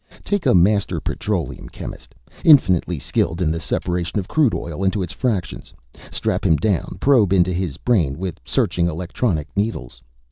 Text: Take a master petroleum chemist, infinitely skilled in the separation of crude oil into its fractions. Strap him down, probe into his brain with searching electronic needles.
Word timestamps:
Take 0.23 0.47
a 0.47 0.55
master 0.55 0.99
petroleum 0.99 1.69
chemist, 1.69 2.15
infinitely 2.43 2.97
skilled 2.97 3.39
in 3.39 3.51
the 3.51 3.59
separation 3.59 4.17
of 4.17 4.27
crude 4.27 4.55
oil 4.55 4.83
into 4.83 5.03
its 5.03 5.13
fractions. 5.13 5.75
Strap 6.09 6.43
him 6.43 6.55
down, 6.55 6.97
probe 6.99 7.31
into 7.31 7.53
his 7.53 7.77
brain 7.77 8.17
with 8.17 8.39
searching 8.43 8.87
electronic 8.87 9.47
needles. 9.55 10.01